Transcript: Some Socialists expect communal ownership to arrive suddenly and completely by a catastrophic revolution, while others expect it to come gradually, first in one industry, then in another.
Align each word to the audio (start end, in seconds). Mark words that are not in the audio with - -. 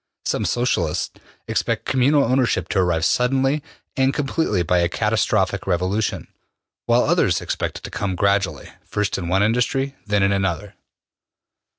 Some 0.25 0.45
Socialists 0.45 1.11
expect 1.47 1.85
communal 1.85 2.23
ownership 2.23 2.67
to 2.69 2.79
arrive 2.79 3.05
suddenly 3.05 3.61
and 3.95 4.11
completely 4.15 4.63
by 4.63 4.79
a 4.79 4.89
catastrophic 4.89 5.67
revolution, 5.67 6.27
while 6.87 7.03
others 7.03 7.39
expect 7.39 7.77
it 7.77 7.83
to 7.83 7.91
come 7.91 8.15
gradually, 8.15 8.71
first 8.83 9.19
in 9.19 9.27
one 9.27 9.43
industry, 9.43 9.93
then 10.07 10.23
in 10.23 10.31
another. 10.31 10.73